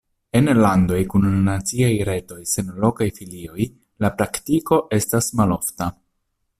En 0.37 0.47
landoj 0.61 1.01
kun 1.11 1.27
naciaj 1.49 1.91
retoj 2.09 2.39
sen 2.53 2.73
lokaj 2.85 3.09
filioj 3.19 3.69
la 4.05 4.15
praktiko 4.23 4.83
estas 5.01 5.33
malofta. 5.43 5.95